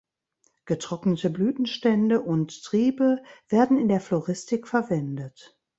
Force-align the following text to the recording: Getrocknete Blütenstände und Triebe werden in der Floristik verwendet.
Getrocknete 0.65 1.29
Blütenstände 1.29 2.21
und 2.21 2.63
Triebe 2.63 3.21
werden 3.49 3.77
in 3.77 3.87
der 3.87 4.01
Floristik 4.01 4.67
verwendet. 4.67 5.59